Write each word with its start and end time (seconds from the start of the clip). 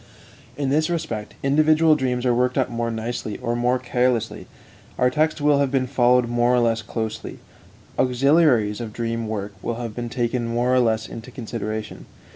In 0.57 0.69
this 0.71 0.89
respect, 0.89 1.35
individual 1.43 1.95
dreams 1.95 2.25
are 2.25 2.33
worked 2.33 2.57
up 2.57 2.71
more 2.71 2.89
nicely 2.89 3.37
or 3.37 3.55
more 3.55 3.77
carelessly, 3.77 4.47
our 4.97 5.11
text 5.11 5.41
will 5.41 5.59
have 5.59 5.69
been 5.69 5.85
followed 5.85 6.27
more 6.27 6.55
or 6.55 6.59
less 6.59 6.81
closely, 6.81 7.37
auxiliaries 7.99 8.81
of 8.81 8.93
the 8.93 8.95
dream 8.95 9.27
work 9.27 9.53
will 9.61 9.75
have 9.75 9.93
been 9.95 10.09
taken 10.09 10.47
more 10.47 10.73
or 10.73 10.79
less 10.79 11.07
into 11.07 11.29
consideration. 11.29 12.07